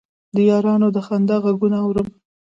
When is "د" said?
0.35-0.37, 0.95-0.97